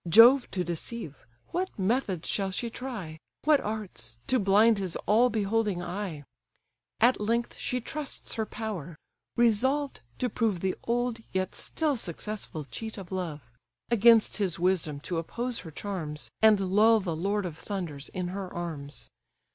Jove 0.09 0.49
to 0.49 0.63
deceive, 0.63 1.27
what 1.49 1.77
methods 1.77 2.27
shall 2.27 2.49
she 2.49 2.71
try, 2.71 3.19
What 3.43 3.59
arts, 3.61 4.17
to 4.25 4.39
blind 4.39 4.79
his 4.79 4.95
all 5.05 5.29
beholding 5.29 5.83
eye? 5.83 6.23
At 6.99 7.21
length 7.21 7.55
she 7.57 7.79
trusts 7.79 8.33
her 8.33 8.47
power; 8.47 8.95
resolved 9.35 10.01
to 10.17 10.27
prove 10.27 10.61
The 10.61 10.73
old, 10.85 11.19
yet 11.33 11.53
still 11.53 11.95
successful, 11.95 12.65
cheat 12.65 12.97
of 12.97 13.11
love; 13.11 13.43
Against 13.91 14.37
his 14.37 14.57
wisdom 14.57 15.01
to 15.01 15.19
oppose 15.19 15.59
her 15.59 15.69
charms, 15.69 16.31
And 16.41 16.59
lull 16.59 16.99
the 16.99 17.15
lord 17.15 17.45
of 17.45 17.55
thunders 17.55 18.09
in 18.09 18.29
her 18.29 18.51
arms. 18.51 19.11